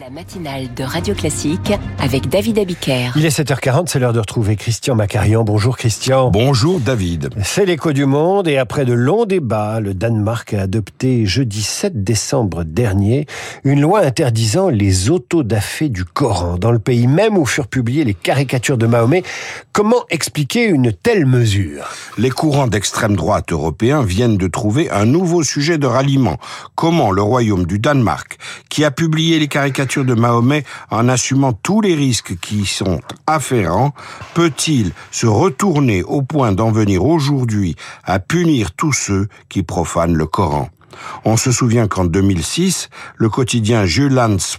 [0.00, 3.12] La matinale de Radio Classique avec David Abiker.
[3.14, 5.44] Il est 7h40, c'est l'heure de retrouver Christian Macarian.
[5.44, 6.32] Bonjour Christian.
[6.32, 7.30] Bonjour David.
[7.44, 12.02] C'est l'écho du monde et après de longs débats, le Danemark a adopté jeudi 7
[12.02, 13.26] décembre dernier
[13.62, 18.14] une loi interdisant les autodafés du Coran dans le pays même où furent publiées les
[18.14, 19.22] caricatures de Mahomet.
[19.72, 21.84] Comment expliquer une telle mesure?
[22.18, 26.38] Les courants d'extrême droite européens viennent de trouver un nouveau sujet de ralliement.
[26.74, 28.38] Comment le royaume du Danemark,
[28.68, 33.00] qui a publié les caricatures de Mahomet en assumant tous les risques qui y sont
[33.26, 33.92] afférents,
[34.34, 40.26] peut-il se retourner au point d'en venir aujourd'hui à punir tous ceux qui profanent le
[40.26, 40.70] Coran?
[41.24, 43.84] On se souvient qu'en 2006, le quotidien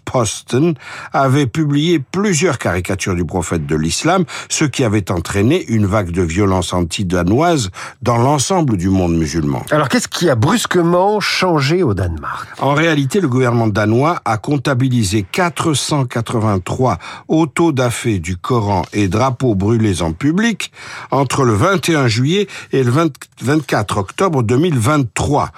[0.05, 0.73] Posten
[1.13, 6.21] avait publié plusieurs caricatures du prophète de l'islam, ce qui avait entraîné une vague de
[6.21, 7.70] violence anti-danoise
[8.02, 9.63] dans l'ensemble du monde musulman.
[9.71, 12.47] Alors qu'est-ce qui a brusquement changé au Danemark?
[12.59, 16.97] En réalité, le gouvernement danois a comptabilisé 483
[17.27, 20.72] autodafés du Coran et drapeaux brûlés en public
[21.11, 22.91] entre le 21 juillet et le
[23.41, 25.52] 24 octobre 2023.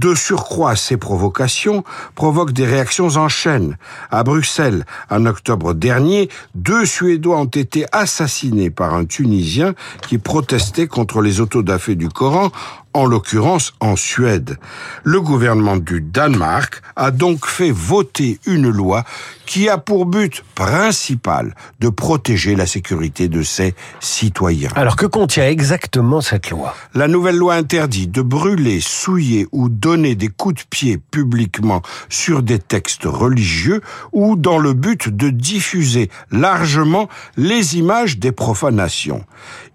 [0.00, 1.84] De surcroît, ces provocations
[2.14, 3.76] provoquent des réactions en chaîne.
[4.10, 9.74] À Bruxelles, en octobre dernier, deux Suédois ont été assassinés par un Tunisien
[10.08, 12.50] qui protestait contre les autodafés du Coran
[12.92, 14.56] en l'occurrence en Suède.
[15.04, 19.04] Le gouvernement du Danemark a donc fait voter une loi
[19.46, 24.70] qui a pour but principal de protéger la sécurité de ses citoyens.
[24.76, 26.74] Alors que contient exactement cette loi?
[26.94, 32.42] La nouvelle loi interdit de brûler, souiller ou donner des coups de pied publiquement sur
[32.42, 33.80] des textes religieux
[34.12, 39.24] ou dans le but de diffuser largement les images des profanations.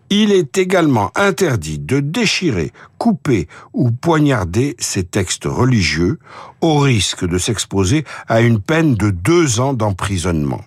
[0.09, 6.19] Il est également interdit de déchirer, couper ou poignarder ces textes religieux
[6.61, 10.61] au risque de s'exposer à une peine de deux ans d'emprisonnement.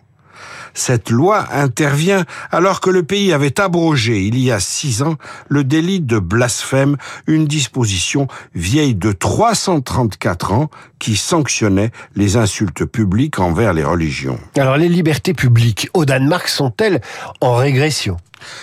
[0.78, 5.16] Cette loi intervient alors que le pays avait abrogé il y a six ans
[5.48, 6.96] le délit de blasphème,
[7.26, 14.38] une disposition vieille de 334 ans qui sanctionnait les insultes publiques envers les religions.
[14.56, 17.00] Alors les libertés publiques au Danemark sont-elles
[17.40, 18.16] en régression?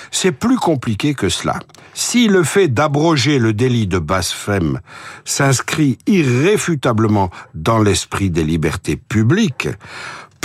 [0.10, 1.60] C'est plus compliqué que cela.
[1.94, 4.80] Si le fait d'abroger le délit de blasphème
[5.26, 9.68] s'inscrit irréfutablement dans l'esprit des libertés publiques,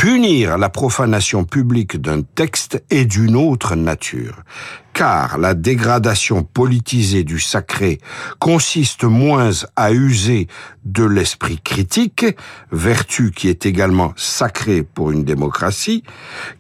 [0.01, 4.45] punir la profanation publique d'un texte est d'une autre nature
[4.95, 7.99] car la dégradation politisée du sacré
[8.39, 10.49] consiste moins à user
[10.85, 12.25] de l'esprit critique,
[12.73, 16.03] vertu qui est également sacrée pour une démocratie,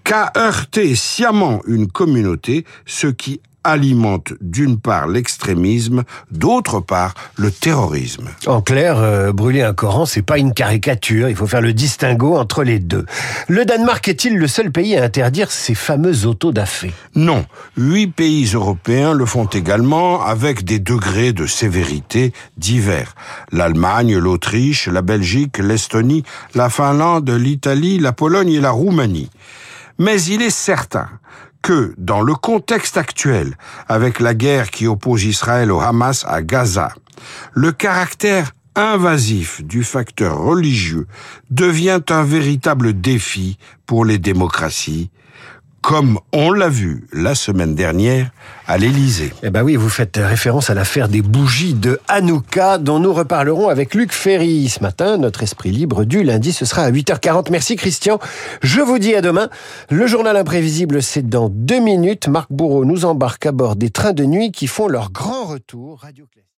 [0.05, 8.28] qu'à heurter sciemment une communauté, ce qui alimente d'une part l'extrémisme, d'autre part le terrorisme.
[8.47, 11.28] En clair, euh, brûler un Coran, c'est pas une caricature.
[11.28, 13.06] Il faut faire le distinguo entre les deux.
[13.48, 17.44] Le Danemark est-il le seul pays à interdire ces fameux autodafés Non.
[17.76, 23.15] Huit pays européens le font également avec des degrés de sévérité divers.
[23.53, 29.31] L'Allemagne, l'Autriche, la Belgique, l'Estonie, la Finlande, l'Italie, la Pologne et la Roumanie.
[30.00, 31.11] Mais il est certain
[31.61, 33.55] que dans le contexte actuel,
[33.87, 36.94] avec la guerre qui oppose Israël au Hamas à Gaza,
[37.53, 41.06] le caractère invasif du facteur religieux
[41.50, 45.10] devient un véritable défi pour les démocraties
[45.80, 48.30] comme on l'a vu la semaine dernière
[48.66, 49.32] à l'Élysée.
[49.42, 53.68] Eh ben oui, vous faites référence à l'affaire des bougies de Hanouka dont nous reparlerons
[53.68, 55.16] avec Luc Ferry ce matin.
[55.16, 57.50] Notre esprit libre du lundi, ce sera à 8h40.
[57.50, 58.18] Merci Christian.
[58.62, 59.48] Je vous dis à demain.
[59.91, 62.28] Le journal imprévisible, c'est dans deux minutes.
[62.28, 66.04] Marc Bourreau nous embarque à bord des trains de nuit qui font leur grand retour.